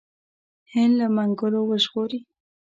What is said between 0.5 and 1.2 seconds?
هند له